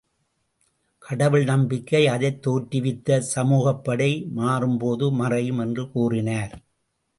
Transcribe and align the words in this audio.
கடவுள் 0.99 1.43
நம்பிக்கை, 1.43 2.07
அதைத் 2.07 2.47
தோற்றுவித்த 2.47 3.23
சமூகப்படை 3.35 4.27
மாறும்போது 4.35 5.11
மறையும் 5.11 5.57
என்று 5.57 5.91
கூறினார். 5.91 6.61